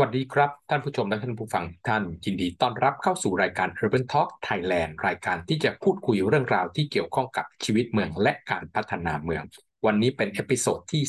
[0.00, 9.42] วัสดีครับ ท่านผู้ชมและท่านผู้ฟังท่านยินดีต้อนรับเข้าสู่รายการ Urban Talk Thailand รายการที่จะพูดคุยเรื่องราวที่เกี่ยวข้องกับชีวิตเมืองและการพัฒนาเมือง
[9.86, 11.02] วันนี้เป็น episode ที่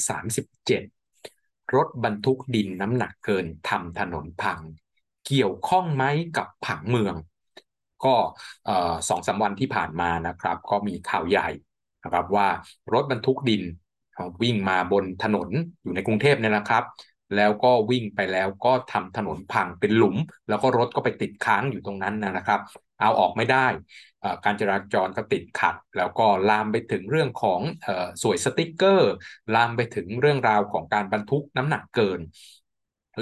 [1.04, 4.60] 37 รถบรรทุกดินน้ำหนักเกินทำถนนพัง
[5.28, 6.04] เกี่ยวข้องไหม
[6.38, 7.16] กับผังเมือง
[8.06, 8.16] ก็
[9.10, 11.50] สองสามวันที่ผ่านมานะครับ ก็มีข่าวใหญ่
[12.04, 12.48] นะครับว่า
[12.94, 13.64] รถบรรทุกดิน
[14.42, 15.50] วิ่งมาบนถนน
[15.84, 16.84] อยู่ในกรุงเทพเนี่ยนะครับ
[17.36, 20.16] แล้วก็วิ่งไปแล้วก็ทำถนนพังเป็นหลุม
[20.48, 22.60] แล้วก็รถก็ไปติดค้างอยู่ตรงนั้นนะครับ
[23.00, 23.68] เอาออกไม่ได้
[24.46, 27.62] การจราจรก็ติดขัด แล้วก็ลามไปถึงเรื่องของ
[28.24, 29.12] สวยสติกเกอร์
[29.56, 32.20] ลามไปถึงเรื่องราวของการบรรทุกน้ำหนักเกิน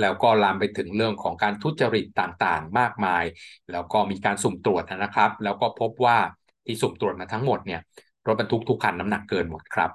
[0.02, 3.24] แล้วก็ลามไปถึงเรื่องของการทุจริตต่างๆ มากมาย
[3.72, 6.18] แล้วก็มีการสุ่มตรวจนะครับ แล้วก็พบว่า
[6.68, 7.82] ที่สุ่มตรวจมาทั้งหมดเนี่ย
[8.28, 9.90] รถบรรทุกทุกคันน้ำหนักเกินหมดครับ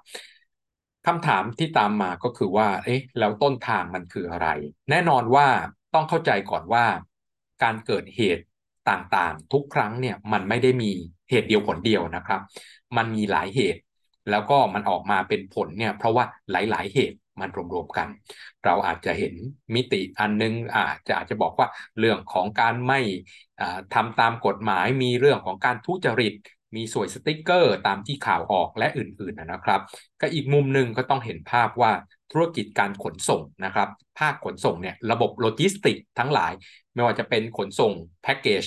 [1.06, 4.48] คำถามที่ตามมาก็คือว่า เอ๊ะ แล้วต้นทางมันคืออะไร
[4.90, 5.46] แน่นอนว่า
[5.94, 6.84] ต้องเข้าใจก่อนว่า
[7.62, 8.44] การเกิดเหตุ
[8.90, 10.90] ต่างๆ ทุกครั้งเนี่ยมันไม่ได้มี
[11.30, 12.40] เหตุเดียวผลเดียวนะครับ
[12.96, 13.80] มันมีหลายเหตุ
[14.30, 18.08] แล้วก็มันออกมาเป็นผลเนี่ยเพราะว่าหลาย ๆ เหตุมันรวมๆกัน
[18.64, 19.34] เราอาจจะเห็น
[19.74, 23.00] มิติอันนึงอาจจะอาจจะบอกว่าเรื่องของการไม่
[23.94, 26.34] ทำตามกฎหมายมีเรื่องของการทุจริต
[26.76, 29.80] มีส่วยสติกเกอร์ตามที่ข่าวออกและอื่นๆนะครับ
[30.20, 31.92] ก็อีกมุมหนึ่งก็ต้องเห็นภาพว่า
[32.32, 36.52] ธุรกิจการขนส่งนะครับ ภาคขนส่งเนี่ยระบบโลจิสติกทั้งหลาย
[36.94, 38.64] ไม่ว่าจะเป็นขนส่งแพ็กเกจ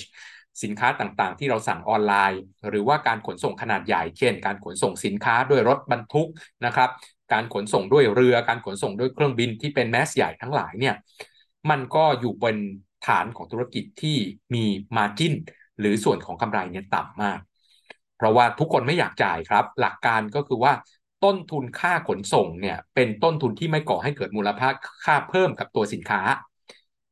[0.62, 6.28] สินค้าต่างๆ ที่เราสั่งออนไลน์ หรือว่าการขนส่งขนาดใหญ่ เช่น การขนส่งสินค้าด้วยรถบรรทุก
[6.66, 6.90] นะครับ
[7.32, 10.94] การขนส่งด้วยเรือ การขนส่งด้วยเครื่องบินที่เป็น mass ใหญ่ทั้งหลายเนี่ย
[11.70, 12.56] มันก็อยู่บน
[13.06, 14.16] ฐานของธุรกิจที่
[14.54, 14.64] มี
[14.96, 15.34] มาจิ้น
[15.80, 17.38] หรือส่วนของกำไรเนี่ยต่ำมาก
[18.24, 20.72] ราะว่าทุกคนไม่อยากจ่ายครับ หลักการก็คือว่า
[21.24, 24.68] ต้นทุนค่าขนส่งเนี่ยเป็นต้นทุนที่ไม่ก่อให้เกิดมูลค่า
[25.04, 26.20] ค่าเพิ่มกับตัวสินค้า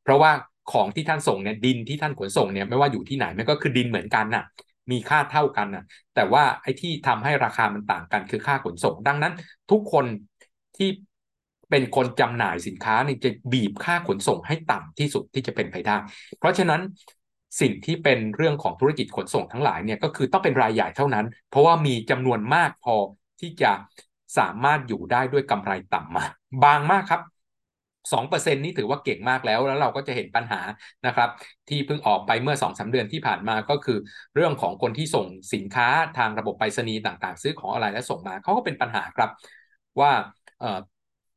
[0.02, 0.30] เพราะว่า
[0.72, 4.44] ของที่ท่านส่งเนี่ยดินที่ท่านขนส่งเนี่ยไม่ว่าอยู่ที่ไหนมันก็คือดินเหมือนกันน่ะ
[4.90, 9.32] มีค่าเท่ากันน่ะแต่ว่าไอ้ที่ทำให้ราคามันต่างกันคือค่าขนส่ง ดังนั้น
[9.70, 10.06] ทุกคน
[10.76, 10.88] ที่
[11.70, 15.96] เป็นคนจำหน่ายสินค้าเนี่ยจะบีบค่าขนส่งให้ต่ำที่สุดที่จะเป็นไปได้
[16.38, 16.80] เพราะฉะนั้น
[17.60, 22.96] สิ่งที่เป็นเรื่องของธุรกิจขนส่งทั้งหลายเนี่ยก็คือต้องเป็นรายใหญ่เท่านั้น เพราะว่ามีจำนวนมากพอ
[23.40, 23.72] ที่จะ
[24.38, 26.24] สามารถอยู่ได้ด้วยกำไรต่ำมา
[26.64, 27.22] บางมากครับ
[28.12, 30.60] 2%นี่ถือว่าเก่งมากแล้ว แล้วเราก็จะเห็นปัญหา
[31.06, 31.28] นะครับ
[31.68, 33.98] ที่เพิ่งออกไปเมื่อ2อสาเดือนที่ผ่านมาก็คือ
[34.34, 39.30] เรื่องของคนที่ส่งสินค้าทางระบบไปรษณีย์ต่างๆ ซื้อของอะไรและส่งมาเขาก็เป็นปัญหาครับ
[40.00, 40.12] ว่า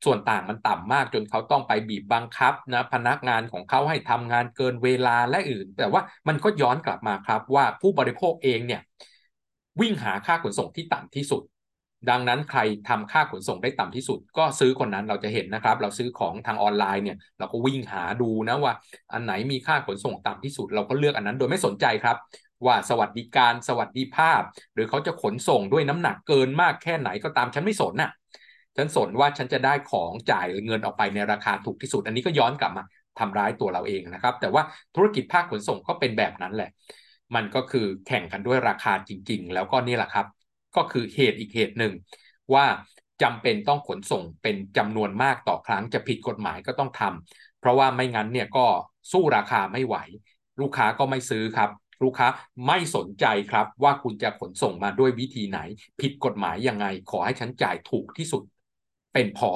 [0.05, 8.81] ส่วนต่างมันต่ำมากจนเขาต้องไปบีบบังคับนะพนักงานของเขาให้ทำงานเกินเวลาและอื่น แต่ว่ามันก็ย้อนกลับมาครับว่าผู้บริโภคเองเนี่ย
[9.81, 11.41] วิ่งหาค่าขนส่งที่ต่ำที่สุด
[12.09, 18.73] ดังนั้นใครทำค่าขนส่งได้ต่ำที่สุด ก็ซื้อคนนั้นเราจะเห็นนะครับ เราซื้อของทางออนไลน์เนี่ยเราก็วิ่งหาดูนะว่า
[19.13, 22.17] อันไหนมีค่าขนส่งต่ำที่สุด เราก็เลือกอันนั้นโดยไม่สนใจครับ
[22.65, 24.41] ว่าสวัสดิการสวัสดิภาพ
[24.73, 28.11] หรือเขาจะขนส่งด้วยน้ำหนักเกินมากแค่ไหนก็ตามฉันไม่สนน่ะ
[28.77, 32.83] ฉันสนว่าฉันจะได้ของจ่ายเงินออกไปในราคาถูกที่สุด อันนี้ก็ย้อนกลับมา
[33.19, 34.63] ทำร้ายตัวเราเองนะครับ แต่ว่า
[34.95, 36.69] ธุรกิจภาคขนส่งก็เป็นแบบนั้นแหละ
[37.35, 40.25] มันก็คือแข่งกันด้วยราคาจริง ๆ แล้วก็นี่แหละครับ
[40.75, 41.93] ก็คือเหตุอีกเหตุหนึ่ง
[42.53, 42.65] ว่า
[43.21, 48.65] จำเป็นต้องขนส่งเป็นจำนวนมากต่อครั้งจะผิดกฎหมายก็ต้องทำเพราะว่าไม่งั้นเนี่ยก็
[49.11, 49.95] สู้ราคาไม่ไหว
[50.61, 51.69] ลูกค้าก็ไม่ซื้อครับ
[52.03, 52.27] ลูกค้า
[52.67, 55.59] ไม่สนใจครับว่าคุณจะขนส่งมาด้วยวิธีไหน
[56.01, 58.43] ผิดกฎหมายยังไง ขอให้ฉันจ่ายถูกที่สุด
[59.15, 59.51] เป็นพอ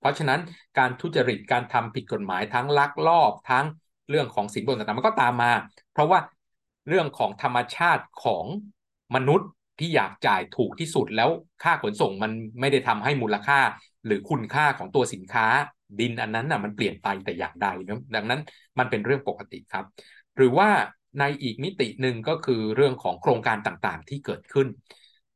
[0.00, 0.40] เพราะฉะนั้น
[0.78, 3.64] การทุจริตการทำผิดกฎหมายทั้งลักลอบทั้ง
[4.10, 5.52] เรื่องของสินบนต่างๆมันก็ตามมา
[5.92, 6.18] เพราะว่า
[6.88, 8.44] เรื่องของธรรมชาติของ
[9.14, 9.48] มนุษย์
[9.78, 11.30] ที่อยากจ่ายถูกที่สุดแล้ว
[11.62, 13.58] ค่าขนส่งมันไม่ได้ทำให้มูลค่า
[14.06, 15.46] หรือคุณค่าของตัวสินค้า
[16.00, 18.40] ดินอันนั้นน่ะมันเปลี่ยนไปแต่อย่างใดนะดังนั้น
[18.78, 19.84] มันเป็นเรื่องปกติครับ
[20.36, 20.68] หรือว่า
[21.18, 24.66] ในอีกมิติหนึ่งก็คือเรื่องของโครงการต่างๆ ที่เกิดขึ้น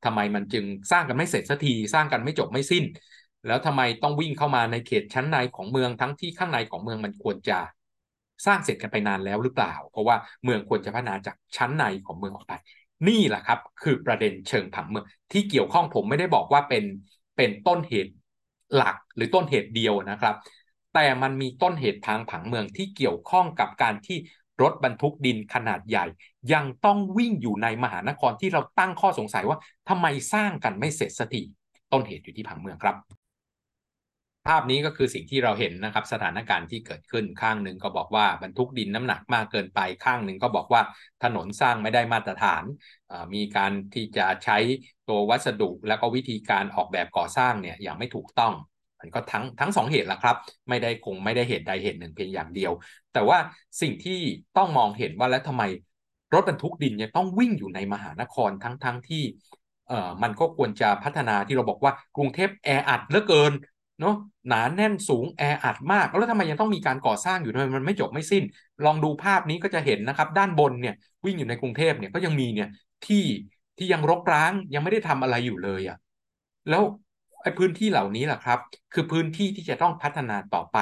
[0.04, 2.84] ทำไมมันจึงสร้างกันไม่เสร็จสักที สร้างกันไม่จบไม่สิ้น
[3.48, 7.58] แล้วทำไมต้องวิ่งเข้ามาในเขตชั้นในของเมืองทั้งที่ข้างในของเมืองมันควรจะ
[8.46, 12.54] สร้างเสร็จกันไปนานแล้วหรือเปล่า เพราะว่าเมืองควรจะพัฒนาจากชั้นในของเมืองออกไป
[13.08, 16.84] นี่แหละครับ คือประเด็นเชิงผังเมือง ที่เกี่ยวข้องผมไม่ได้บอกว่าเป็น
[17.36, 18.12] เป็นต้นเหตุ
[18.74, 20.34] หลักหรือต้นเหตุเดียวนะครับ
[20.94, 24.18] แต่มันมีต้นเหตุทางผังเมืองที่เกี่ยวข้องกับการที่
[24.62, 26.04] รถบรรทุกดินขนาดใหญ่
[26.52, 29.58] ยังต้องวิ่งอยู่ในมหานครที่เราตั้งข้อสงสัยว่า
[29.88, 31.42] ทำไมสร้างกันไม่เสร็จสักที
[31.92, 33.17] ต้นเหตุอยู่ที่ผังเมืองครับ
[34.48, 40.82] ภาพนี้ก็คือสิ่งที่เราเห็นนะครับสถานการณ์ที่เกิดขึ้นข้างหนึ่งก็บอกว่าบรรทุกดินน้ำหนักมากเกินไปข้างหนึ่งก็บอกว่า
[41.24, 42.62] ถนนสร้างไม่ได้มาตรฐาน
[43.34, 44.58] มีการที่จะใช้
[45.08, 48.52] ตัววัสดุแล้วก็วิธีการออกแบบก่อสร้างเนี่ยอย่างไม่ถูกต้อง
[49.00, 50.36] มันก็ทั้งทั้งสองเหตุละครับ
[50.68, 52.72] ไม่ได้คงไม่ได้เหตุใดเหตุหนึ่งเพียงอย่างเดียว
[53.12, 53.38] แต่ว่า
[53.80, 54.18] สิ่งที่
[54.56, 55.62] ต้องมองเห็นว่าแล้วทำไม
[56.34, 59.22] รถบรรทุกดินยังต้องวิ่งอยู่ในมหานครทั้งทั้งที่
[59.88, 63.52] เอ่อมันก็ควรจะพัฒนาที่เราบอกว่ากรุงเทพแออัดเหลือเกิน
[64.00, 64.14] เนาะ
[64.48, 68.44] หนาแน่นสูงแออัดมาก แล้วทำไมยังต้องมีการก่อสร้างอยู่ด้วยมันไม่จบไม่สิ้น
[68.84, 72.68] ลองดูภาพนี้ก็จะเห็นนะครับ ด้านบนเนี่ยวิ่งอยู่ในกรุงเทพเนี่ยก็ยังมีเนี่ย
[73.06, 73.24] ที่
[73.78, 75.96] ที่ยังรกร้างยังไม่ได้ทำอะไรอยู่เลยอะ่ะ
[76.68, 76.82] แล้ว
[77.42, 78.58] ไอ้พื้นที่เหล่านี้แหละครับ
[78.92, 80.78] คือพื้นที่ที่จะต้องพัฒนาต่อไป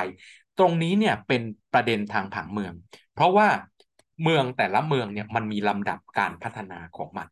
[0.59, 1.43] ตรงนี้เนี่ยเป็น
[1.75, 2.75] ประเด็นทางผังเมือง
[3.15, 3.49] เพราะว่า
[4.23, 7.29] เมืองแต่ละเมืองเนี่ยมันมีลำดับการพัฒนาของมัน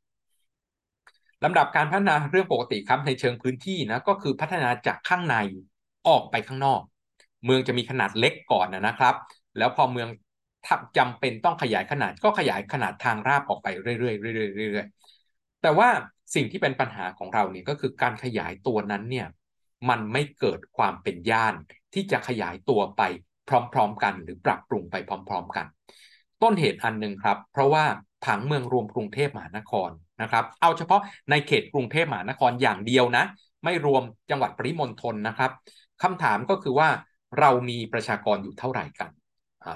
[1.45, 5.37] ลำดับการพัฒนาเรื่องปกติครับในเชิงพื้นที่นะก็คือพัฒนาจากข้างใน
[6.09, 6.81] ออกไปข้างนอก
[7.45, 9.15] เมืองจะมีขนาดเล็กก่อนนะครับ
[9.59, 10.09] แล้วพอเมือง
[10.99, 15.89] จำเป็นต้องขยายขนาดก็ขยายขนาดทางราบออกไปเรื่อยๆเรื่อยๆเรื่อยๆแต่ว่า
[16.35, 19.27] สิ่งที่เป็นปัญหาของเราเนี่ยก็คือการขยายตัวนั้นเนี่ย
[19.89, 21.55] มันไม่เกิดความเป็นย่าน
[21.95, 23.03] ที่จะขยายตัวไป
[23.49, 24.97] พร้อม ๆ กัน หรือปรับปรุงไป
[25.29, 25.67] พร้อม ๆ กัน
[26.43, 27.85] ต้นเหตุอันหนึ่งครับ เพราะว่า
[28.25, 29.91] ผังเมืองรวมกรุงเทพมหานคร
[30.23, 33.25] นะครับ เอาเฉพาะในเขตกรุงเทพมหานครอย่างเดียวนะ
[33.65, 35.51] ไม่รวมจังหวัดปริมณฑลนะครับ
[36.05, 36.89] คำถามก็คือว่า
[37.41, 39.11] เรามีประชากรอยู่เท่าไหร่กัน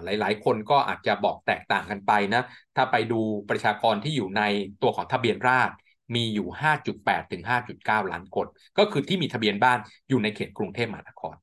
[0.04, 2.42] หลาย ๆ คนก็อาจจะบอกแตกต่างกันไปนะ
[2.76, 3.20] ถ้าไปดู
[3.50, 4.42] ประชากรที่อยู่ใน
[4.82, 5.74] ตัวของทะเบียนราษฎร
[6.14, 6.48] มีอยู่
[6.90, 7.42] 5.8 ถึง
[7.76, 8.46] 5.9 ล้านคน
[8.78, 9.78] ก็คือที่มีทะเบียนบ้าน
[10.08, 11.34] อยู่ในเขตกรุงเทพมหานคร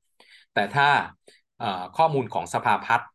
[0.54, 0.88] แต่ถ้า
[1.96, 3.08] ข้อมูลของสภาพัฒน์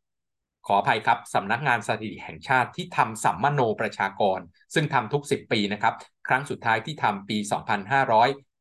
[0.68, 4.40] ขออภัยครับสำนักงานสถิติแห่งชาติที่ทำสัมมโนประชากร
[4.74, 5.94] ซึ่งทำทุก 10 ปีนะครับ
[6.28, 7.38] ครั้งสุดท้ายที่ทำปี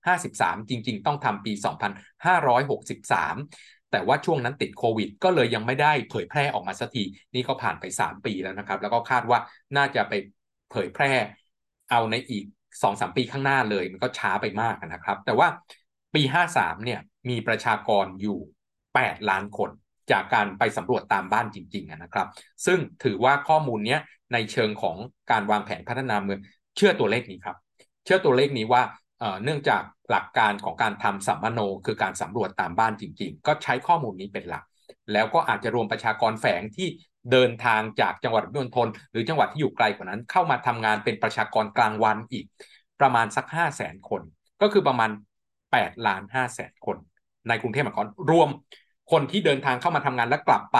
[0.04, 1.52] 2553 จริง ๆ ต้องทำปี
[2.72, 7.02] 2563 แต่ว่าช่วงนั้นติดโควิด ก็เลยยังไม่ได้เผยแพร่ออกมาสักที
[7.34, 9.38] นี่ก็ผ่านไป 3 ปีแล้วนะครับ แล้วก็คาดว่า
[9.76, 10.12] น่าจะไป
[10.70, 11.12] เผยแพร่
[11.90, 12.44] เอาในอีก
[12.82, 15.48] 2-3 ปีข้างหน้าเลย มันก็ช้าไปมากนะครับ แต่ว่า
[16.14, 16.22] ปี
[16.54, 17.00] 53 เนี่ย
[17.30, 18.38] มีประชากรอยู่
[18.84, 19.70] 8 ล้านคน
[20.12, 22.28] จากการไปสำรวจตามบ้านจริงๆนะครับ
[22.66, 23.98] ซึ่งถือว่าข้อมูลนี้
[24.32, 24.96] ในเชิงของ
[25.30, 26.40] การวางแผนพัฒนาเมือง
[26.76, 27.56] เชื่อตัวเลขนี้ครับ
[28.04, 28.82] เชื่อตัวเลขนี้ว่า
[29.44, 34.64] เนื่องจากหลักการของการทำสัมมโนคือการสำรวจตามบ้านจริง ๆ ก็ใช้ข้อมูลนี้เป็นหลัก
[35.12, 36.88] แล้วก็อาจจะรวมประชากรแฝงที่
[37.32, 42.44] เดินทางจากจังหวัดมณฑลหรือจังหวัดที่อยู่ไกลกว่านั้น เข้ามาทำงานเป็นประชากรกลางวันอีก
[43.00, 44.22] ประมาณสัก 5 0 0แสนคน
[44.62, 45.10] ก็คือประมาณ
[45.62, 46.96] 8ล้าน5แสนคน
[47.48, 48.48] ในกรุงเทพมหานครรวม
[49.12, 50.78] คนที่เดินทางเข้ามาทำงานแล้วกลับไป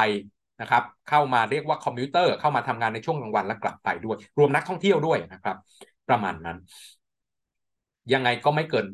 [0.61, 5.57] นะครับ เข้ามาเรียกว่าคอมพิวเตอร์เข้ามาทำงานในช่วงกลางวันแล้วกลับไปด้วย รวมนักท่องเที่ยวด้วยนะครับ
[6.09, 6.59] ประมาณนั้น
[8.13, 8.87] ยังไงก็ไม่เกิน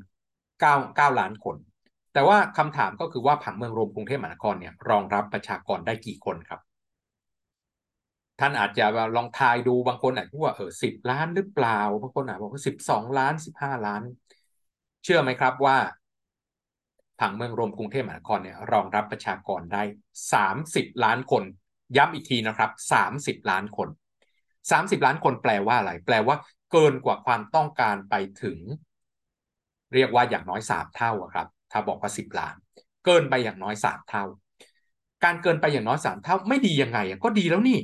[0.42, 1.56] 9 9ล้านคน
[2.12, 6.60] แต่ว่าคำถามก็คือว่าผังเมืองรวมกรุงเทพมหานครเนี่ยรองรับประชากรได้กี่คนครับ
[8.40, 8.84] ท่านอาจจะ
[9.16, 14.02] ลองทายดูบางคนอาจจะว่าเออสิบล้านหรือเปล่าบางคนอาจบอกว่าสิบสองล้านสิบห้าล้าน
[15.04, 15.76] เชื่อไหมครับว่า
[17.20, 19.82] ผังเมืองรวมกรุงเทพมหานครเนี่ยรองรับประชากรได้
[20.52, 21.42] 30 ล้านคน
[21.96, 22.70] ย้ำอีกทีนะครับ
[23.10, 23.88] 30 ล้านคน
[24.70, 26.36] 30 ล้านคนแปลว่าอะไร แปลว่า
[26.72, 28.58] เกินกว่าความต้องการไปถึง
[29.94, 32.54] เรียกว่าอย่างน้อย 3 เท่าครับ ถ้าบอกว่า 10 ล้าน
[33.04, 34.24] เกินไปอย่างน้อย 3 เท่า
[35.24, 37.78] การเกินไปอย่างน้อย 3 เท่า ไม่ดียังไงก็ดีแล้วนี่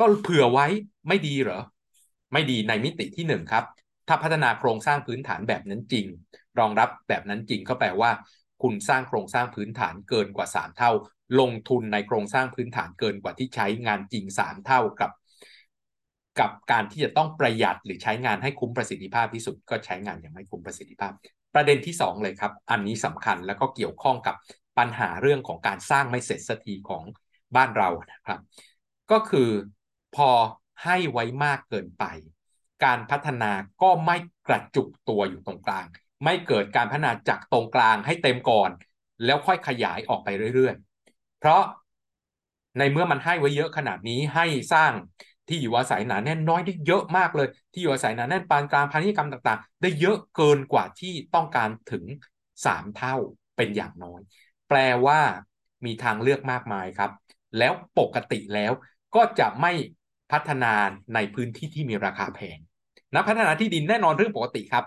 [0.00, 0.66] ก็เผื่อไว้
[1.08, 1.60] ไม่ดีเหรอ
[2.32, 3.64] ไม่ดีในมิติที่ 1 ครับ
[4.08, 6.06] ถ้าพัฒนาโครงสร้างพื้นฐานแบบนั้นจริง
[6.58, 8.10] รองรับแบบนั้นจริงก็แปลว่า
[8.62, 10.90] คุณสร้างโครงสร้างพื้นฐานเกินกว่า 3 เท่า
[11.40, 15.10] ลงทุนในโครงสร้างพื้นฐานเกินกว่าที่ใช้งานจริง 3 เท่ากับ
[16.40, 21.12] กับการที่จะต้องประหยัดหรือใช้งานให้คุ้มประสิทธิภาพที่สุดก็ใช้งานอย่างไม่คุ้มประสิทธิภาพ
[21.54, 24.36] ประเด็นที่ 2 เลยครับ อันนี้สำคัญแล้วก็เกี่ยวข้องกับ
[24.78, 27.04] ปัญหาเรื่องของการสร้างไม่เสร็จสักทีของ
[27.56, 28.40] บ้านเรานะครับ
[29.10, 29.50] ก็คือ
[30.16, 30.30] พอ
[30.84, 32.04] ให้ไว้มากเกินไป
[32.84, 33.52] การพัฒนา
[33.82, 34.16] ก็ไม่
[34.48, 35.86] กระจุกตัวอยู่ตรงกลาง
[36.24, 38.70] ไม่เกิดการพัฒนาจากตรงกลางให้เต็มก่อน
[39.24, 41.62] แล้วค่อยขยายออกไปเรื่อยๆ เพราะ
[42.78, 44.92] ในเมื่อมันให้ไว้เยอะขนาดนี้ให้สร้าง
[45.50, 52.04] ที่อยู่อาศัยหนาแน่นน้อยได้เยอะมากเลย ที่อยู่อาศัยหนาแน่นปานกลางพาณิชยกรรมต่าง ๆ ได้เยอะเกินกว่าที่ต้องการถึง
[52.66, 53.14] 3 เท่า
[53.56, 54.20] เป็นอย่างน้อย
[54.68, 55.20] แปลว่า
[55.86, 57.10] มีทางเลือกมากมายครับ
[57.58, 58.72] แล้วปกติแล้ว
[59.14, 59.72] ก็จะไม่
[60.32, 60.72] พัฒนา
[61.14, 62.58] ในพื้นที่ที่มีราคาแพง
[63.14, 64.84] นักพัฒนาที่ดินแน่นอนเรื่องปกติครับ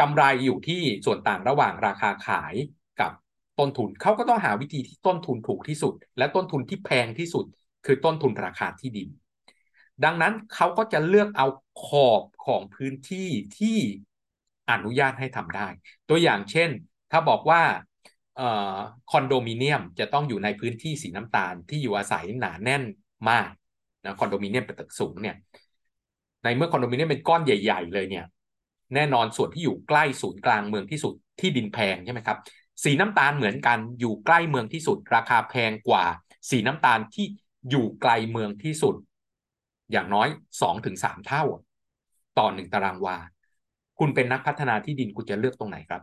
[0.00, 2.54] กำไรอยู่ที่ส่วนต่างระหว่างราคาขาย
[3.00, 3.12] กับ
[3.58, 7.44] ต้นทุนเขาก็ต้องหาวิธีที่ต้นทุนถูกที่สุด และต้นทุนที่แพงที่สุด
[7.86, 9.08] คือต้นทุนราคาที่ดิน
[10.04, 11.46] ดังนั้นเขาก็จะเลือกเอา
[11.84, 13.28] ขอบของพื้นที่
[13.58, 13.78] ที่
[14.70, 15.66] อนุญาตให้ทำได้
[16.08, 16.70] ตัวอย่างเช่น
[17.10, 17.62] ถ้าบอกว่า
[19.10, 22.82] คอนโดมิเนียมจะต้องอยู่ในพื้นที่สีน้ำตาลที่อยู่อาศัยหนาแน่น
[23.30, 23.50] มาก
[24.04, 25.36] นะคอนโดมิเนียมเป็นตึกสูงเนี่ย
[26.42, 28.24] ในเมื่อคอนโดมิเนียมเป็นก้อนใหญ่ ๆ เลยเนี่ย
[28.94, 32.38] แน่นอนส่วนที่อยู่ใกล้ศูนย์กลางเมืองที่สุดที่ดินแพงใช่ไหมครับ
[32.84, 36.04] สีน้ำตาลเหมือนกันอยู่ใกล้เมืองที่สุด ราคาแพงกว่า
[36.50, 37.26] สีน้ำตาลที่
[37.70, 38.94] อยู่ไกลเมืองที่สุด
[39.92, 40.28] อย่างน้อย
[40.60, 41.44] สองถึงสามเท่า
[42.38, 43.16] ต่อหนึ่งตารางวา
[43.98, 46.02] คุณเป็นนักพัฒนาที่ดินคุณจะเลือกตรงไหนครับ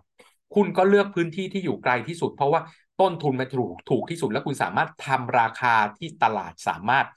[0.55, 2.61] คุณก็เลือกพื้นที่ที่อยู่ไกลที่สุด เพราะว่า
[3.01, 7.07] ต้นทุนมันถูกถูกที่สุด แล้วคุณสามารถทำราคาที่ตลาดสามารถ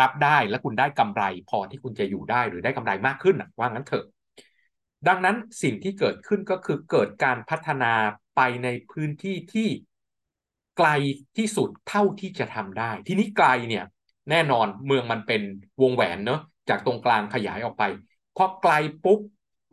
[0.00, 4.04] รับได้และคุณได้กำไรพอที่คุณจะอยู่ได้หรือได้กำไรมากขึ้นว่างั้นเถอะ
[5.08, 7.92] ดังนั้นสิ่งที่เกิดขึ้นก็คือเกิดการพัฒนา
[8.36, 9.68] ไปในพื้นที่ที่
[10.78, 10.88] ไกล
[11.36, 13.84] ที่สุดเท่าที่จะทำได้ ทีนี้ไกลเนี่ย
[14.30, 15.42] แน่นอนเมืองมันเป็น
[15.82, 17.84] วงแหวนเนอะจากตรงกลางขยายออกไป
[18.36, 18.72] พอไกล
[19.04, 19.20] ปุ๊บ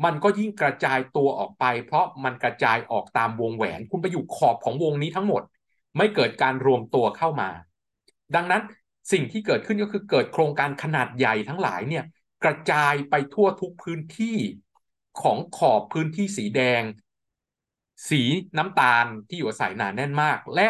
[0.06, 5.42] มันก็ยิ่งกระจายตัวออกไป เพราะมันกระจายออกตามวงแหวน คุณไปอยู่ขอบของวงนี้ทั้งหมด
[5.98, 7.50] ไม่เกิดการรวมตัวเข้ามา
[8.36, 8.62] ดังนั้น
[9.12, 12.04] สิ่งที่เกิดขึ้นก็คือเกิดโครงการขนาดใหญ่ทั้งหลายเนี่ย
[12.44, 14.38] กระจายไปทั่วทุกพื้นที่
[15.22, 16.84] ของขอบพื้นที่สีแดง
[18.10, 18.22] สี
[18.58, 20.68] น้ำตาลที่อยู่อาศัยหนาแน่นมาก และ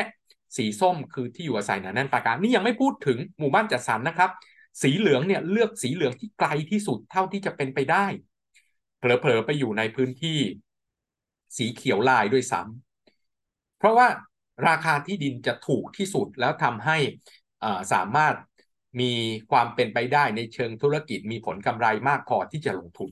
[0.57, 4.29] สีส้มคือที่อยู่อาศัยหนาแน่นปากานี่ยังไม่พูดถึงหมู่บ้านจัดสรรนะครับ
[4.81, 8.05] สีเหลืองเนี่ยเลือกสีเหลืองที่ไกลที่สุดเท่าที่จะเป็นไปได้
[8.99, 10.39] เผลอๆไปอยู่ในพื้นที่
[11.57, 14.07] สีเขียวลายด้วยซ้ำเพราะว่า
[14.67, 16.97] ราคาที่ดินจะถูกที่สุดแล้วทำให้
[17.93, 18.35] สามารถ
[19.01, 19.11] มี
[19.51, 23.09] ความเป็นไปได้ในเชิงธุรกิจมีผลกำไรมากพอที่จะลงทุน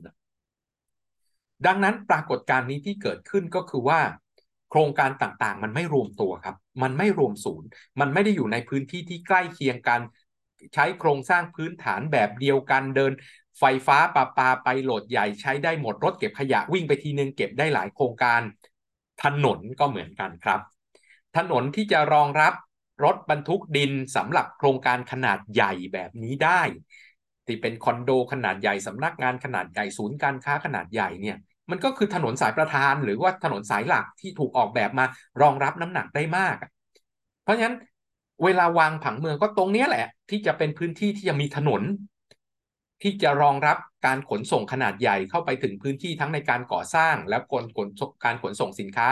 [1.66, 4.02] ดังนั้นปรากฏการณ์นี้ที่เกิดขึ้นก็คือว่า
[4.76, 7.68] โครงการต่างๆ มันไม่รวมตัวครับ มันไม่รวมศูนย์
[8.00, 10.02] มันไม่ได้อยู่ในพื้นที่ที่ใกล้เคียงกัน
[10.74, 13.14] ใช้โครงสร้างพื้นฐานแบบเดียวกันเดิน
[13.60, 18.42] ไฟฟ้าปาปาไปโหลดใหญ่ใช้ได้หมดรถเก็บขยะวิ่งไปทีนึงเก็บได้หลายโครงการ
[19.24, 20.60] ถนนก็เหมือนกันครับ
[21.38, 22.54] ถนนที่จะรองรับ
[23.04, 26.62] รถบรรทุกดินสำหรับโครงการขนาดใหญ่แบบนี้ได้
[27.46, 31.38] ที่เป็นคอนโดขนาดใหญ่สำนักงานขนาดใหญ่ศูนย์การค้าขนาดใหญ่เนี่ย
[31.72, 35.06] มันก็คือถนนสายประธานหรือว่าถนนสายหลักที่ถูกออกแบบมา
[35.42, 36.56] รองรับน้ำหนักได้มาก
[37.44, 37.76] เพราะฉะนั้น
[38.44, 41.82] เวลาวางผังเมืองก็ตรงนี้แหละ ที่จะเป็นพื้นที่ที่จะมีถนน
[43.02, 47.66] ที่จะรองรับการขนส่งขนาดใหญ่เข้าไปถึงพื้นที่ทั้งในการก่อสร้าง และกล
[48.24, 49.08] การขนส่งสินค้า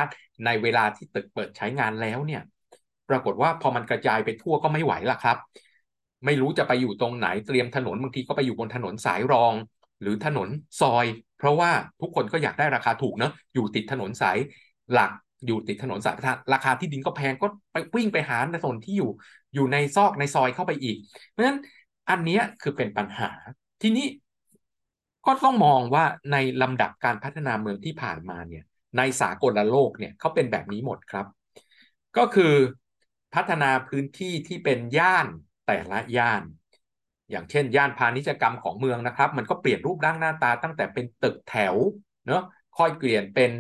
[0.46, 2.42] ในเวลาที่ตึกเปิดใช้งานแล้วเนี่ย
[3.10, 5.38] ปรากฏว่าพอมันกระจายไปทั่วก็ไม่ไหวละครับ
[6.26, 9.54] ไม่รู้จะไปอยู่ตรงไหนเตรียมถนนบางทีก็ไปอยู่บนถนนสายรอง
[10.02, 11.06] หรือถนนซอย
[11.42, 11.72] เพราะว่า
[12.02, 14.38] ทุกคนก็อยากได้ราคาถูกเนาะอยู่ติดถนนสาย
[14.92, 15.12] หลัก
[15.46, 16.16] อยู่ติดถนนสาย
[16.54, 19.10] ราคาที่ดินก็แพงก็ไปวิ่งไปหาถนนที่อยู่
[19.54, 20.98] อยู่ในซอกในซอยเข้าไปอีก
[21.30, 21.60] เพราะฉะนั้น
[22.10, 23.30] อันนี้คือเป็นปัญหา
[23.82, 24.06] ทีนี้
[25.26, 28.64] ก็ต้องมองว่าในลำดับการพัฒนาเมืองที่ผ่านมาเนี่ย
[28.98, 31.26] ในสากลโลกเนี่ยเขาเป็นแบบนี้หมดครับ
[32.18, 32.54] ก็คือ
[33.36, 35.28] พัฒนาพื้นที่ที่เป็นย่าน
[35.68, 36.44] แต่ละย่าน
[37.32, 41.76] อย่างเช่น ย่านพาณิชยกรรมของเมืองนะครับ มันก็เปลี่ยนรูปร่างหน้าตาตั้งแต่เป็นตึกแถว
[42.28, 42.44] เนาะ
[42.78, 43.52] ค่อยเปลี่ยนเป็น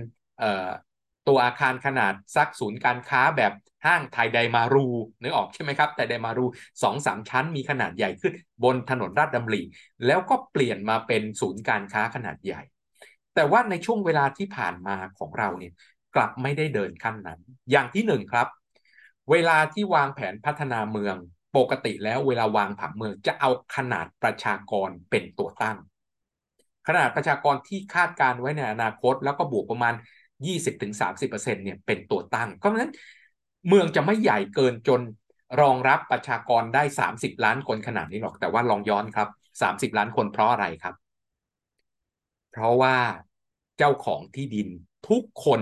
[1.27, 3.53] ตัวอาคารขนาดซักศูนย์การค้าแบบ
[3.85, 4.85] ห้างไทยไดมารู
[5.21, 6.45] นึกออกใช่ไหมครับแต่ไดมารู
[6.83, 9.61] สองสามชั้นมีขนาดใหญ่ขึ้น บนถนนราชดำริ
[10.05, 12.61] แล้วก็เปลี่ยนมาเป็นศูนย์การค้าขนาดใหญ่
[13.35, 15.73] แต่ว่าในช่วงเวลาที่ผ่านมาของเราเนี่ย
[16.15, 17.39] กลับไม่ได้เดินขั้นนั้น
[17.71, 18.47] อย่างที่หนึ่งครับ
[19.31, 21.15] เวลาที่วางแผนพัฒนาเมือง
[21.57, 25.77] ปกติแล้วเวลาวางผังเมืองจะเอาขนาดประชากรเป็นตัวตั้ง
[26.87, 29.93] ขนาดประชากรที่คาดการไว้ในอนาคต แล้วก็บวกประมาณ
[30.45, 32.91] 20-30%เนี่ยเป็นตัวตั้ง เพราะฉะนั้น
[33.67, 35.01] เมืองจะไม่ใหญ่เกินจน
[35.61, 39.27] รองรับประชากรได้ 30 ล้านคนขนาดนี้หรอกแต่ว่าลองย้อนครับ
[39.61, 40.95] 30 ล้านคนเพราะอะไรครับ
[42.51, 42.97] เพราะว่า
[43.77, 44.67] เจ้าของที่ดิน
[45.09, 45.61] ทุกคน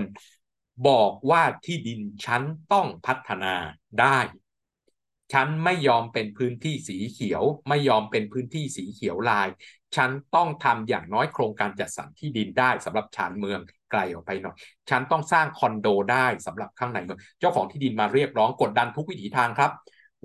[0.88, 2.42] บอกว่าที่ดินฉัน
[2.72, 3.54] ต้องพัฒนา
[4.00, 4.18] ได้
[5.32, 9.48] ฉันไม่ยอมเป็นพื้นที่สีเขียว ไม่ยอมเป็นพื้นที่สีเขียวลาย
[9.96, 13.60] ฉันต้องทำอย่างน้อยโครงการจัดสรรที่ดินได้สำหรับชานเมือง
[13.90, 14.56] ไกลออกไปหน่อย
[14.90, 19.70] ฉันต้องสร้างคอนโดได้สำหรับข้างในเมืองเจ้าของที่ดินมาเรียกร้องกดดันทุกวิถีทางครับ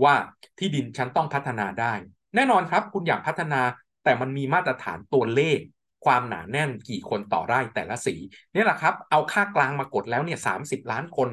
[0.03, 0.15] ว่า
[0.59, 1.93] ที่ดินฉันต้องพัฒนาได้
[2.35, 3.62] แน่นอนครับ คุณอยากพัฒนา
[4.03, 5.59] แต่มันมีมาตรฐานตัวเลข
[6.05, 8.15] ความหนาแน่นกี่คนต่อไร่แต่ละสี
[8.53, 10.53] นี่แหละครับ เอาค่ากลางมากดแล้วเนี่ยสา
[10.91, 11.29] ล้านคน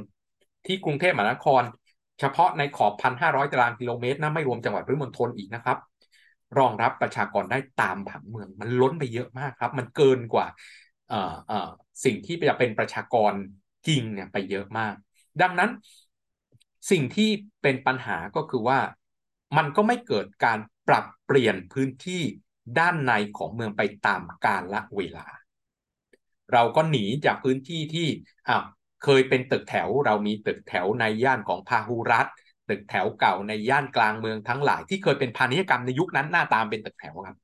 [0.67, 1.63] ที่กรุงเทพมหานคร
[2.23, 5.79] เฉพาะในขอบพันห้าร้อยตารางกิโลเมตรนะไม่รวมจังหวัดปริมณฑลอีกนะครับ
[6.59, 10.47] รองรับประชากรได้ตามผังเมือง มันล้นไปเยอะมากครับ มันเกินกว่า
[12.05, 13.33] สิ่งที่จะเป็นประชากร
[13.89, 14.95] จริงเนี่ยไปเยอะมาก
[15.43, 15.71] ดังนั้น
[16.91, 17.31] สิ่งที่
[17.63, 18.79] เป็นปัญหาก็คือว่า
[19.57, 22.23] มันก็ไม่เกิดการปรับเปลี่ยนพื้นที่
[22.79, 25.27] ด้านในของเมืองไปตามกาลละเวลา
[26.53, 28.09] เราก็หนีจากพื้นที่ที่
[28.49, 28.65] อ้าว
[29.05, 32.27] เคยเป็นตึกแถวเรามีตึกแถวในย่านของพาหุรัต
[32.69, 37.37] ตึกแถวเก่าในย่านกลางเมืองทั้งหลายที่เคยเป็นพาณิชยกรรมในยุคนั้นหน้าตามเป็นตึกแถวครับ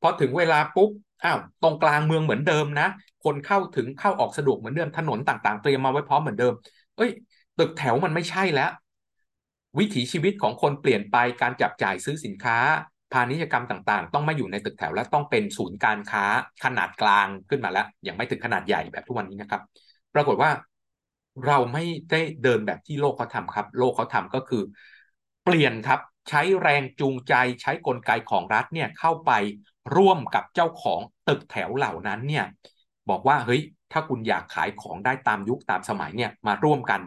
[0.00, 0.90] พอถึงเวลาปุ๊บ
[1.24, 2.88] อ้าวตรงกลางเมืองเหมือนเดิมนะ
[3.24, 6.54] คนเข้าถึงเข้าออกสะดวกเหมือนเดิมถนนต่างๆ เตรียมมาไว้พร้อมเหมือนเดิม
[6.96, 7.10] เอ้ย
[7.58, 8.70] ตึกแถวมันไม่ใช่แล้ว
[9.78, 12.58] วิถีชีวิตของคนเปลี่ยนไปการจับจ่ายซื้อสินค้า
[13.12, 16.24] พาณิชยกรรมต่างๆ ต้องไม่อยู่ในตึกแถวและต้องเป็นศูนย์การค้า
[16.64, 19.60] ขนาดกลางขึ้นมาแล้วยังไม่ถึงขนาดใหญ่แบบทุกวันนี้นะครับ
[20.14, 20.50] ปรากฏว่า
[21.46, 24.62] เราไม่ได้เดินแบบที่โลกเขาทำครับ โลกเขาทำก็คือ
[25.44, 29.30] เปลี่ยนครับใช้แรงจูงใจใช้กลไกของรัฐเนี่ยเข้าไป
[29.96, 32.44] ร่วมกับเจ้าของตึกแถวเหล่านั้นเนี่ย
[33.10, 37.00] บอกว่าเฮ้ยถ้าคุณอยากขายของได้ตามยุคตามสมัยเนี่ยมาร่วมกัน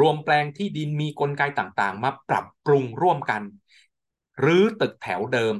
[0.00, 3.42] รวมแปลงที่ดินมีกลไกต่างๆ มาปรับปรุงร่วมกัน
[4.40, 5.54] หรือตึกแถวเดิม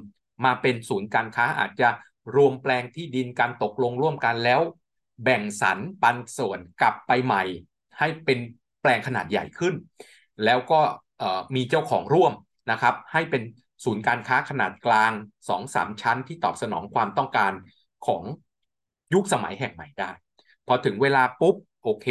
[0.45, 1.89] มาเป็นศูนย์การค้าอาจจะ
[2.35, 4.61] รวมแปลงที่ดินการตกลงร่วมกันแล้ว
[5.23, 7.43] แบ่งสรรปันส่วนกลับไปใหม่
[8.01, 8.39] ให้เป็น
[8.81, 9.75] แปลงขนาดใหญ่ขึ้น
[10.45, 10.81] แล้วก็
[11.57, 12.33] มีเจ้าของร่วม
[12.71, 13.43] นะครับ ให้เป็น
[13.85, 15.13] ศูนย์การค้าขนาดกลาง
[15.49, 17.53] 2-3 ชั้นที่ตอบสนองความต้องการ
[18.07, 18.23] ของ
[19.15, 20.11] ยุคสมัยแห่งใหม่ได้
[20.67, 22.07] พอถึงเวลาปุ๊บโอเค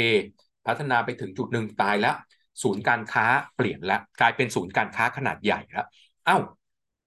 [0.67, 2.15] พัฒนาไปถึงจุดหนึ่งตายแล้ว
[2.63, 5.88] ศูนย์การค้าเปลี่ยนแล้วกลายเป็นศูนย์การค้าขนาดใหญ่แล้ว
[6.25, 6.38] เอา้า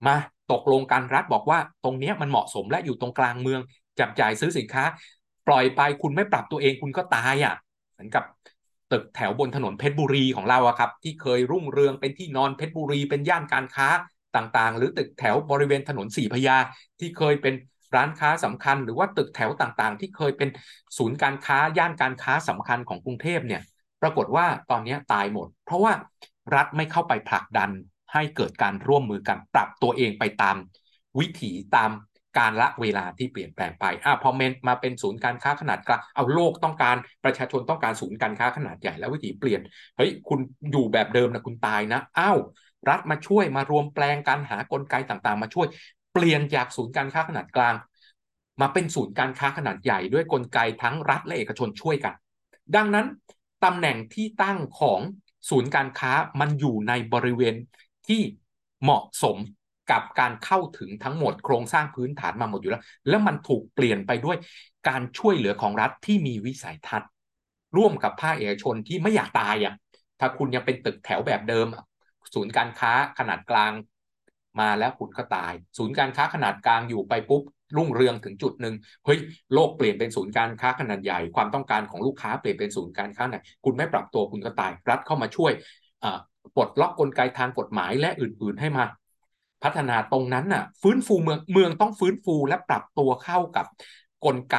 [0.06, 0.16] มา
[0.52, 3.60] ตกลงกันรัฐบอกว่าตรงนี้มันเหมาะสมและอยู่ตรงกลางเมือง
[4.00, 4.84] จับจ่ายซื้อสินค้า
[5.46, 7.54] ปล่อยไปคุณไม่ปรับตัวเองคุณก็ตายอะ่ะ
[7.92, 8.24] เหมือนกับ
[8.92, 13.88] ตึกแถวบนถนนเพชรบุรีของเราอะครับ ที่เคยรุ่งเรืองเป็นที่นอนเพชรบุรี เป็นย่านการค้า
[14.36, 16.56] ต่างๆ หรือตึกแถวบริเวณถนนสีพยา
[17.00, 17.54] ที่เคยเป็น
[17.96, 20.48] ร้านค้าสำคัญ หรือว่าตึกแถวต่างๆ ที่เคยเป็น
[20.96, 23.62] ศูนย์การค้าย่านการค้าสำคัญของกรุงเทพเนี่ย
[24.02, 25.92] ปรากฏว่าตอนนี้ตายหมด เพราะว่า
[26.54, 27.70] รัฐไม่เข้าไปผลักดัน
[28.12, 30.56] ให้เกิดการร่วมมือกันปรับตัวเองไปตาม
[31.18, 31.90] วิถีตาม
[32.38, 39.60] การละเวลาที่เปลี่ยนแปลงไปอะพอเมนมาเป็นศูนย์การค้าขนาดกลางเอาโลกต้องการประชาชนต้องการศูนย์การค้าขนาดใหญ่แล้ววิถีเปลี่ยน
[39.96, 42.38] เฮ้ยคุณอยู่แบบเดิมนะคุณตายนะอ้าว
[42.88, 45.66] รัฐมาช่วยมารวมแปลงการหากลไกต่างๆ มาช่วย
[46.12, 47.74] เปลี่ยนจากศูนย์การค้าขนาดกลาง
[48.60, 52.14] มาเป็นศูนย์การค้าขนาดใหญ่ด้วยกลไกทั้งรัฐและเอกชนช่วยกัน
[52.76, 53.06] ดังนั้น
[53.64, 55.00] ตำแหน่งที่ตั้งของ
[55.50, 57.54] ศูนย์การค้ามันอยู่ในบริเวณ
[58.06, 58.20] ที่
[58.82, 59.36] เหมาะสม
[59.90, 64.36] กับการเข้าถึงทั้งหมดโครงสร้างพื้นฐานมาหมดอยู่แล้ว แล้วมันถูกเปลี่ยนไปด้วย
[64.88, 67.10] การช่วยเหลือของรัฐที่มีวิสัยทัศน์
[67.76, 69.74] ร่วมกับภาคเอกชนที่ไม่อยากตายอะ
[70.20, 71.66] ถ้าคุณยังเป็นตึกแถวแบบเดิม
[72.34, 73.72] ศูนย์การค้าขนาดกลาง
[74.60, 77.42] มาแล้วคุณก็ตาย ศูนย์การค้าขนาดกลางอยู่ไปปุ๊บ
[77.76, 79.18] รุ่งเรืองถึงจุดหนึ่งเฮ้ย
[79.54, 85.52] โลกเปลี่ยนเป็นศูนย์การค้าขนาดใหญ่ ความต้องการของลูกค้าเปลี่ยนเป็นศูนย์การค้าไหนคุณไม่ปรับตัวคุณก็ตาย รัฐเข้ามาช่วย
[86.56, 88.84] ปลดล็อกกลไกทางกฎหมายและอื่น ๆ ให้มา
[89.62, 93.66] พัฒนาตรงนั้นน่ะ ฟื้นฟูเมืองเมืองต้องฟื้นฟูและปรับตัวเข้ากับ
[94.24, 94.56] กลไก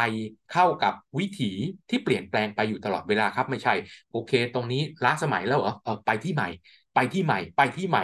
[0.53, 1.51] เข้ากับวิถี
[1.89, 3.73] ที่เปลี่ยนแปลงไปอยู่ตลอดเวลาครับไม่ใช่
[4.11, 6.47] โอเค ตรงนี้ล้าสมัยแล้วเหรอเออไปที่ใหม่
[6.95, 8.03] ไปที่ใหม่ ไปที่ใหม่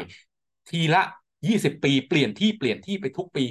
[0.69, 1.01] ทีละ
[1.47, 3.45] 20 ปีเปลี่ยนที่เปลี่ยนที่ไปทุกปี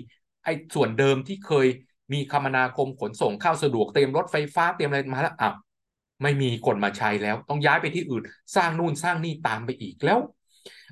[0.44, 1.66] ไอ้ส่วนเดิมที่เคย
[2.12, 5.50] มีคมนาคมขนส่งเข้าสะดวกเตรียมรถไฟฟ้าเตรียมอะไรมาแล้วอะ
[6.22, 8.22] ไม่มีคนมาใช้แล้ว ต้องย้ายไปที่อื่น
[8.56, 10.18] สร้างนู่นสร้างนี่ตามไปอีกแล้ว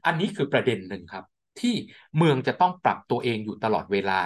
[0.07, 1.25] อันนี้คือประเด็นหนึ่งครับ
[1.61, 1.75] ที่
[2.17, 4.21] เมืองจะต้องปรับตัวเองอยู่ตลอดเวลา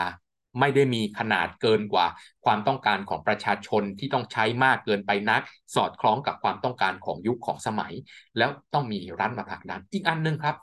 [0.60, 2.06] ไม่ได้มีขนาดเกินกว่า
[2.44, 5.42] ความต้องการของประชาชนที่ต้องใช้มากเกินไปนัก
[5.74, 7.92] สอดคล้องกับความต้องการของยุคของสมัย
[8.38, 10.56] แล้วต้องมีรัฐมาผลักดันอีกอันหนึ่งครับ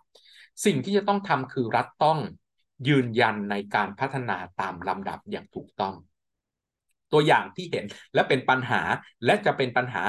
[0.66, 2.20] สิ่งที่จะต้องทำคือรัฐต้อง
[2.88, 5.96] ยืนยันในการพัฒนาตามลำดับอย่างถูกต้อง
[7.12, 8.82] ตัวอย่างที่เห็นและเป็นปัญหา
[9.26, 10.04] และจะเป็นปัญหา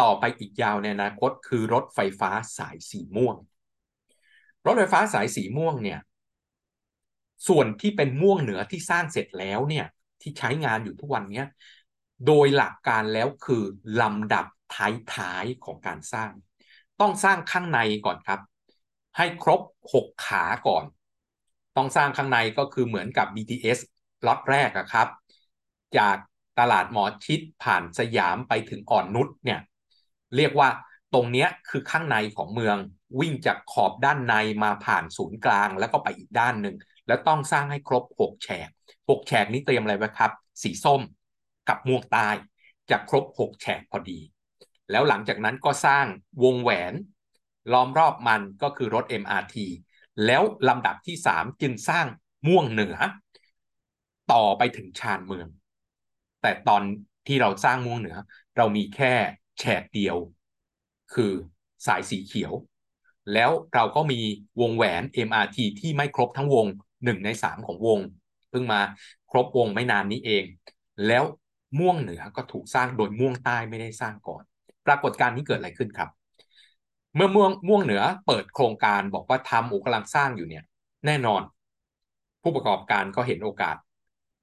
[0.00, 3.36] ต่อไปอีกยาวในอนาคต คือรถไฟฟ้าสายสีม่วง
[4.66, 6.00] รถไฟฟ้าสายสีม่วงเนี่ย
[7.48, 9.86] ส่วนที่เป็นม่วงเหนือที่สร้างเสร็จแล้วเนี่ย
[10.20, 11.42] ที่ใช้งานอยู่ทุกวันนี้
[12.26, 13.62] โดยหลักการแล้วคือ
[14.00, 14.46] ลำดับ
[14.76, 16.30] ท้ายๆของการสร้าง
[17.00, 18.40] ต้องสร้างข้างในก่อนครับ
[19.16, 19.60] ให้ครบ
[19.94, 20.84] 6 ขาก่อน
[21.76, 23.78] ต้องสร้างข้างในก็คือเหมือนกับ BTS
[24.26, 25.08] ล็อตแรกอะครับ
[25.98, 26.16] จาก
[26.58, 29.60] ตลาดหมอชิดผ่านสยามไปถึงอ่อนนุชเนี่ย
[30.36, 30.68] เรียกว่า
[31.14, 32.76] ตรงนี้คือข้างในของเมือง
[33.20, 38.68] วิ่งจากขอบด้านในมาผ่านศูนย์กลางแล้วก็ไปอีกด้านหนึ่งแล้วต้องสร้างให้ครบ 6 แฉก
[38.98, 41.00] 6 แฉกนี้เตรียมอะไรไว้ครับ สีส้ม
[41.68, 42.28] กับม่วงใต้
[42.90, 44.18] จะครบ 6 แฉกพอดี
[44.90, 46.06] แล้วหลังจากนั้นก็สร้าง
[46.44, 46.92] วงแหวน
[47.72, 49.56] ล้อมรอบมันก็คือรถ MRT
[50.26, 52.06] แล้วลำดับที่ 3 จึงสร้าง
[52.46, 52.96] ม่วงเหนือ
[54.32, 55.48] ต่อไปถึงชานเมือง
[56.42, 56.82] แต่ตอน
[57.26, 58.16] ที่เราสร้างม่วงเหนือ
[58.56, 59.14] เรามีแค่
[59.58, 60.16] แฉกเดียว
[61.14, 61.32] คือ
[61.86, 62.52] สายสีเขียว
[63.32, 64.20] แล้วเราก็มี
[64.60, 66.66] วงแหวน MRT ที่ไม่ครบทั้งวง
[67.04, 68.00] หนึ่งในสามของวง
[68.50, 68.80] เพิ่งมา
[69.30, 70.44] ครบวงไม่นานนี้เอง
[71.06, 71.24] แล้ว
[71.78, 74.42] ม่วงเหนือก็ถูกสร้างโดยม่วงใต้ไม่ได้สร้างก่อน
[74.86, 76.10] ปรากฏการณ์นี้เกิดอะไรขึ้นครับ
[77.16, 80.64] เมื่อม่วงม่วงเหนือเปิดโครงการบอกว่าทำอุกำลังสร้างอยู่เนี่ย
[81.06, 81.42] แน่นอน
[82.42, 83.76] ผู้ประกอบการก็เห็นโอกาส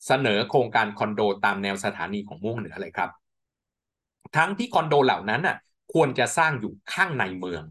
[0.07, 3.09] เสนอโครงการคอนโดตามแนวสถานีของม่วงเหนือเลยครับ
[4.35, 5.57] ทั้งที่คอนโดเหล่านั้นน่ะ
[5.93, 7.63] ควรจะสร้างอยู่ข้างในเมือง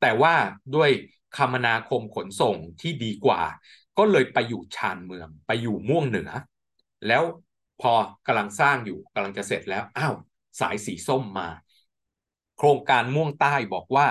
[0.00, 0.34] แต่ว่า
[0.76, 0.90] ด้วย
[1.36, 3.40] คมนาคมขนส่งที่ดีกว่า
[3.98, 6.30] ก็เลยไปอยู่ชานเมืองไปอยู่ม่วงเหนือ
[7.06, 7.22] แล้ว
[7.80, 7.92] พอ
[8.26, 10.14] กำลังสร้างอยู่กำลังจะเสร็จแล้วอ้าว
[10.60, 11.48] สายสีส้มมา
[12.56, 14.06] โครงการม่วงใต้บอกว่า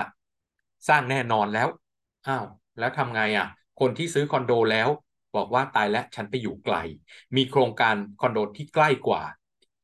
[0.88, 1.68] สร้างแน่นอนแล้ว
[2.28, 2.46] อ้าว
[2.78, 3.46] แล้วทำไงอะ
[3.80, 4.88] คนที่ซื้อคอนโดแล้ว
[5.36, 6.76] บอกว่าตายแล้วฉันไปอยู่ไกล
[7.36, 9.22] มีโครงการคอนโดที่ใกล้กว่า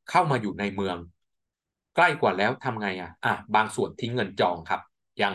[0.09, 0.97] เข้ามาอยู่ในเมือง
[1.95, 4.81] ใกล้กว่าแล้วทำไงอะอะบางส่วนทิ้งเงินจองครับ
[5.21, 5.33] ยัง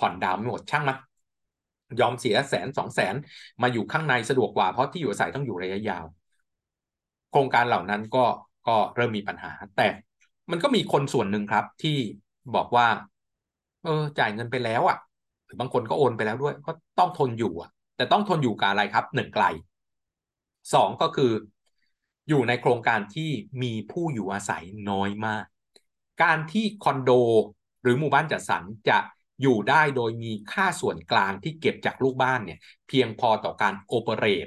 [0.00, 3.14] ผ่อนดาวไม่หมดช่างมันยอมเสียแสนสองแสน
[3.62, 6.04] มาอยู่ข้างในสะดวกกว่าเพราะที่อยู่อาศัยต้องอยู่ระยะยาว
[7.30, 8.24] โครงการเหล่านั้นก็
[8.68, 9.88] ก็เริ่มมีปัญหา แต่
[10.50, 11.96] มันก็มีคนส่วนหนึ่งครับที่
[12.54, 12.86] บอกว่า
[13.84, 14.98] เออ จ่ายเงินไปแล้วอะ่ะ
[15.44, 19.44] หรือบางคนก็โอนไปแล้วด้วย ก็ต้องทนอยู่อะ แต่ต้องทนอยู่กับอะไรครับหนึ่งไกล
[20.74, 21.32] สองก็คือ
[22.28, 23.30] อยู่ในโครงการที่
[23.62, 25.44] มีผู้อยู่อาศัยน้อยมาก
[26.22, 27.10] การที่คอนโด
[27.82, 28.98] หรือหมู่บ้านจัดสรรจะ
[29.42, 34.46] อยู่ได้โดยมีค่าส่วนกลางที่เก็บจากลูกบ้านเนี่ย เพียงพอต่อการโอเปเรต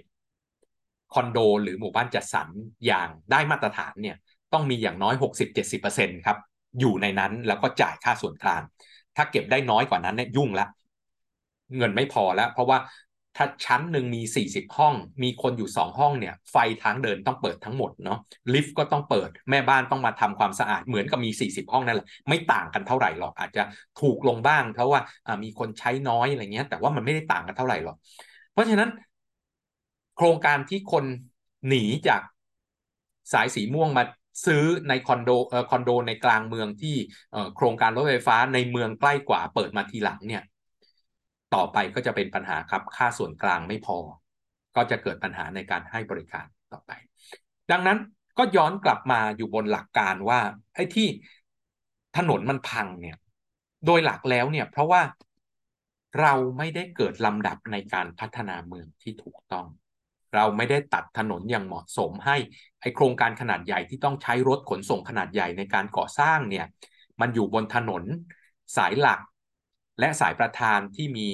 [1.14, 2.48] คอนโดหรือหมู่บ้านจัดสรร
[2.86, 4.16] อย่างได้มาตรฐานเนี่ย
[4.54, 6.38] ต้องมีอย่างน้อย 60-70%ครับ
[6.80, 8.62] อยู่ในนั้นแล้วก็จ่ายค่าส่วนกลาง
[9.16, 10.66] ถ้าเก็บได้น้อยกว่านั้นเนี่ยยุ่งละ
[11.78, 12.78] เงินไม่พอแล้ว เพราะว่า
[13.38, 18.18] ถ้าชั้นหนึ่งมี 40 ห้อง มีคนอยู่ 2 ห้องเนี่ย ไฟทางเดินต้องเปิดทั้งหมดเนาะ
[18.54, 23.64] ลิฟต์ก็ต้องเปิด แม่บ้านต้องมาทำความสะอาด เหมือนกับมี 40 ห้องนั่นแหละ ไม่ต่างกันเท่าไหร่หรอก อาจจะ
[24.02, 25.00] ถูกลงบ้าง เพราะว่า
[25.44, 27.96] มีคนใช้น้อยอะไรเงี้ย แต่ว่ามันไม่ได้ต่างกันเท่าไหร่หรอก
[28.52, 28.90] เพราะฉะนั้น
[30.16, 31.06] โครงการที่คน
[31.68, 32.22] หนีจาก
[33.34, 34.04] สายสีม่วงมา
[34.46, 36.96] ซื้อในคอนโดเอ่อคอนโดในกลางเมืองที่
[37.56, 40.44] โครงการรถไฟฟ้าในเมืองใกล้กว่าเปิดมาทีหลังเนี่ย
[41.56, 43.98] ต่อไปก็จะเป็นปัญหาครับค่าส่วนกลางไม่พอ
[44.76, 46.92] ก็จะเกิดปัญหาในการให้บริการต่อไป
[47.72, 47.98] ดังนั้น
[48.38, 50.40] ก็ย้อนกลับมาอยู่บนหลักการว่า
[50.76, 51.08] ไอ้ที่
[52.18, 53.18] ถนนมันพังเนี่ย
[53.86, 55.02] โดยหลักแล้วเนี่ย เพราะว่า
[56.22, 59.66] เราไม่ได้เกิดลำดับในการพัฒนาเมืองที่ถูกต้อง
[60.36, 62.36] เราไม่ได้ตัดถนนอย่างเหมาะสมให้
[62.82, 66.66] ไอโครงการขนาดใหญ่ที่ต้องใช้รถขนส่งขนาดใหญ่ในการก่อสร้างเนี่ย
[67.22, 68.04] มันอยู่บนถนน
[68.78, 69.20] สายหลัก
[70.00, 71.28] และสายประธานที่มี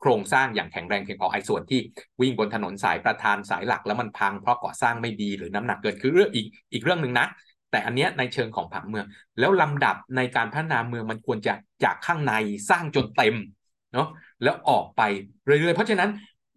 [0.00, 1.80] โครงสร้างอย่างแข็งแรงเพียงพอไอ้ส่วนที่
[2.20, 7.26] วิ่งบนถนนสายประธานสายหลักแล้วมันพังเพราะก่อสร้างไม่ดีหรือน้ำหนักเกินคือเรื่องอีกอีกเรื่องหนึ่งนะ
[7.70, 9.06] แต่อันเนี้ยในเชิงของผังเมือง
[9.38, 12.32] แล้วลำดับในการพัฒนาเมืองมันควรจะจากข้างใน
[12.70, 13.34] สร้างจนเต็ม
[13.92, 14.08] เนาะ
[14.42, 15.02] แล้วออกไป
[15.44, 16.10] เรื่อยๆเพราะฉะนั้น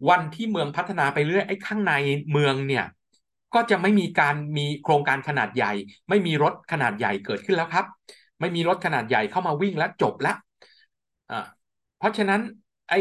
[0.08, 1.92] วันที่เมืองพัฒนาไปเรื่อยไอ้ข้างใน
[2.32, 2.84] เมืองเนี่ย
[3.54, 5.72] ก็จะไม่มีการมีโครงการขนาดใหญ่
[6.08, 7.86] ไม่มีรถขนาดใหญ่เกิดขึ้นแล้วครับ
[8.40, 10.36] ไม่มีรถขนาดใหญ่เข้ามาวิ่งแล้วจบแล้ว
[11.96, 12.40] เพราะฉะนั้น
[12.90, 12.94] ไอ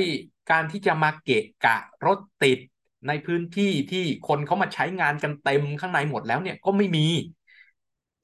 [0.51, 2.59] การที่จะมาเกะกะรถติด
[3.07, 7.07] ในพื้นที่ที่คนเขามาใช้งานกันเต็มข้างในหมดแล้วเนี่ยก็ไม่มี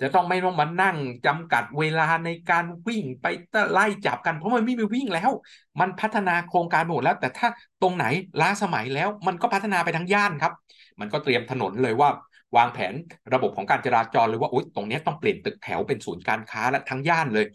[0.02, 3.26] จะต้องไม่ต้องมานั่งจำกัดเวลาในการวิ่งไป
[3.72, 5.32] ไล่จับกันเพราะมันไม่มีวิ่งแล้ว
[5.80, 7.48] มันพัฒนาโครงการหมดแล้ว แต่ถ้า
[7.82, 8.06] ตรงไหน
[8.42, 10.54] ล้าสมัยแล้ว มันก็พัฒนาไปทั้งย่านครับ
[11.00, 12.10] มันก็เตรียมถนนเลยว่า
[12.58, 12.94] วางแผน
[13.34, 17.46] ระบบของการจราจรเลยว่าโอ๊ยตรงนี้ต้องเปลี่ยนตึกแถวเป็นศูนย์การค้าและทั้งย่านเลย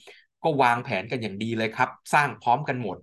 [0.42, 2.96] ก็วางแผนกันอย่างดีเลยครับ สร้างพร้อมกันหมด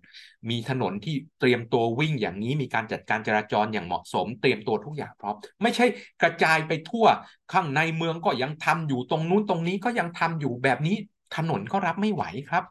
[0.50, 5.86] มีถนนที่เตรียมตัววิ่งอย่างนี้มีการจัดการจราจรอย่างเหมาะสม เตรียมตัวทุกอย่างพร้อม ไม่ใช่
[6.22, 7.06] กระจายไปทั่ว
[7.52, 10.96] ข้างในเมืองก็ยังทำอยู่ตรงนู้นตรงนี้ก็ยังทำอยู่แบบนี้
[11.36, 12.64] ถนนก็รับไม่ไหวครับ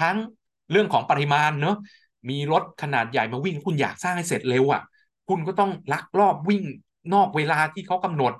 [0.00, 0.16] ทั้ง
[0.70, 1.76] เรื่องของปริมาณเนอะ
[2.30, 4.82] มีรถขนาดใหญ่มาวิ่งคุณอยากสร้างให้เสร็จเร็วอะ
[5.28, 6.64] คุณก็ต้องลักลอบวิ่ง
[7.14, 8.32] นอกเวลาที่เขากำหนด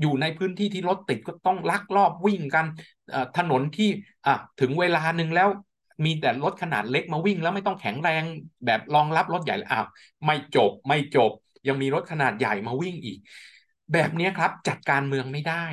[0.00, 2.66] อยู่ในพื้นที่ที่รถติดก็ต้องลักลอบวิ่งกัน
[3.38, 3.88] ถนนที่
[4.60, 5.48] ถึงเวลาหนึ่งแล้ว
[6.04, 8.22] มีแต่รถขนาดเล็กมาวิ่ง แล้วไม่ต้องแข็งแรง
[8.66, 9.86] แบบรองรับรถใหญ่อ้าว
[10.26, 11.30] ไม่จบไม่จบ
[11.68, 13.18] ยังมีรถขนาดใหญ่มาวิ่งอีก
[13.92, 15.64] แบบนี้ครับจัดการเมืองไม่ได้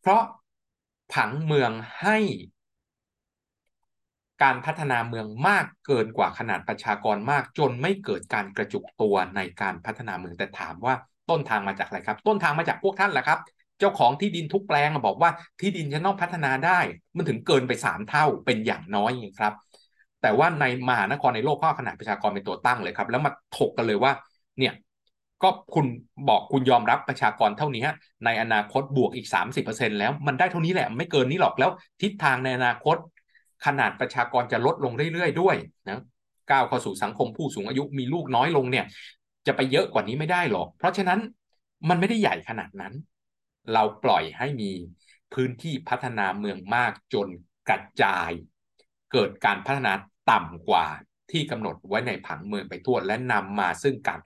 [0.00, 0.22] เพราะ
[1.14, 2.16] ผังเมืองให้
[4.42, 10.94] การพัฒนาเมืองมากเกินกว่าขนาดประชากรมาก จนไม่เกิดการกระจุกตัวในการพัฒนาเมืองแต่ถามว่า
[11.30, 13.38] ต้นทางมาจากอะไรครับ ต้นทางมาจากพวกท่านแหละครับ
[13.82, 16.78] จ้าของที่ดินทุกแปลงบอกว่าที่ดินจะต้องพัฒนาได้
[17.16, 19.54] มันถึงเกินไปสามเท่าเป็นอย่างน้อยอย่างครับ
[20.22, 24.12] แต่ว่าในมหานครในโลกข้อขนาดประชากรเป็นตัวตั้งเลยครับ แล้วมาถกกันเลยว่า
[24.58, 24.74] เนี่ย
[25.42, 25.86] ก็คุณ
[26.28, 27.86] บอกคุณยอมรับประชากรเท่านี้
[28.24, 31.70] ในอนาคตบวกอีก 30%แล้วมันได้เท่านี้แหละไม่เกินนี้หรอกแล้ว
[32.02, 32.96] ทิศทางในอนาคต
[33.66, 35.56] ขนาดประชากรจะลดลงเรื่อยๆด้วย
[35.88, 36.00] นะ
[36.50, 38.84] ก้าวเข้าสู่สังคมผู้สูงอายุมีลูกน้อยลงเนี่ย
[39.46, 41.20] จะไปเยอะกว่านี้ไม่ได้หรอกเพราะฉะนั้น
[41.88, 42.92] มันไม่ได้ใหญ่ขนาดนั้น
[43.72, 44.70] เราปล่อยให้มี
[45.34, 47.28] พื้นที่พัฒนาเมืองมากจน
[47.68, 48.30] กระจาย
[49.12, 49.92] เกิดการพัฒนา
[50.30, 50.86] ต่ำกว่า
[51.30, 54.20] ที่กำหนดไว้ในผังเมืองไปทั่ว และนำมาซึ่งการ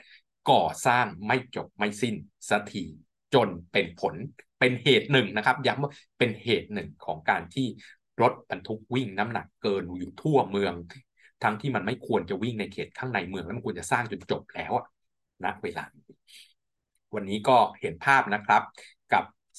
[0.50, 2.14] ก่อสร้างไม่จบไม่สิ้น
[2.48, 2.85] สักที
[3.35, 4.14] จนเป็นผล
[4.61, 7.66] เป็นเหตุหนึ่งนะครับย้ำว่าเป็นเหตุหนึ่งของการที่
[8.22, 10.74] รถบรรทุกวิ่งน้ำหนักเกินอยู่ทั่วเมือง
[11.42, 14.72] ทั้งที่มันไม่ควรจะวิ่งในเขตข้างในเมืองแล้วมันควรจะสร้างจนจบแล้ว
[15.44, 15.85] ณเวลา
[17.14, 18.62] วันนี้ก็เห็นภาพนะครับ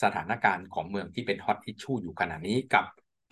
[0.04, 2.86] สถานการณ์ของเมืองที่เป็น hot issue อยู่ขณะนี้กับ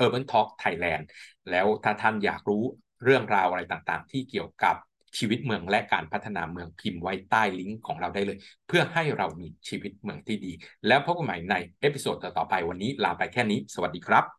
[0.04, 1.06] Urban Talk Thailand
[1.50, 2.64] แล้วถ้าท่านอยากรู้
[3.04, 4.76] เรื่องราวอะไรต่างๆ ที่เกี่ยวกับ
[5.18, 10.52] ชีวิตเมืองและการพัฒนาเมืองพิมพ์ไว้ใต้ลิงก์ของเราได้เลย เพื่อให้เรามีชีวิตเมืองที่ดี
[10.88, 14.39] แล้วพบกันใหม่ใน episode ต่อๆไปวันนี้ลาไปแค่นี้ สวัสดีครับ